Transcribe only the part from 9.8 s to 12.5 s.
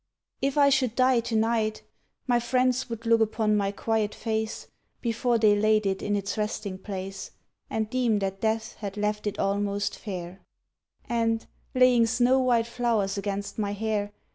fair; And, laying snow